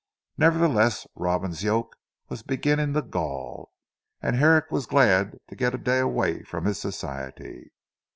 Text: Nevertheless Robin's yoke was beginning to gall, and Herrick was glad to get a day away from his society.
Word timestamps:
Nevertheless 0.35 1.05
Robin's 1.13 1.61
yoke 1.61 1.95
was 2.27 2.41
beginning 2.41 2.93
to 2.93 3.03
gall, 3.03 3.71
and 4.19 4.35
Herrick 4.35 4.71
was 4.71 4.87
glad 4.87 5.37
to 5.47 5.55
get 5.55 5.75
a 5.75 5.77
day 5.77 5.99
away 5.99 6.41
from 6.41 6.65
his 6.65 6.79
society. 6.79 7.71